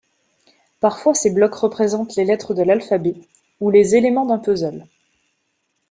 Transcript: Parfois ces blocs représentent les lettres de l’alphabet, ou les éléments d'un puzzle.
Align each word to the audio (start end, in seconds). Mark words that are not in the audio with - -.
Parfois 0.79 1.13
ces 1.13 1.29
blocs 1.29 1.53
représentent 1.53 2.15
les 2.15 2.25
lettres 2.25 2.55
de 2.55 2.63
l’alphabet, 2.63 3.21
ou 3.59 3.69
les 3.69 3.95
éléments 3.95 4.25
d'un 4.25 4.39
puzzle. 4.39 4.87